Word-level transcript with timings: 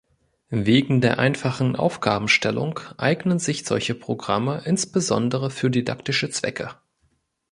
Wegen 0.49 0.99
der 1.01 1.19
einfachen 1.19 1.75
Aufgabenstellung 1.75 2.79
eignen 2.97 3.37
sich 3.37 3.65
solche 3.65 3.93
Programme 3.93 4.63
insbesondere 4.65 5.51
für 5.51 5.69
didaktische 5.69 6.31
Zwecke. 6.31 6.71